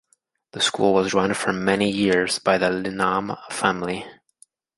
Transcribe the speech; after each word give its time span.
The 0.53 0.61
school 0.61 0.95
was 0.95 1.13
run 1.13 1.35
for 1.35 1.53
many 1.53 1.91
years 1.91 2.39
by 2.39 2.57
the 2.57 2.71
Lynam 2.71 3.37
family. 3.51 4.03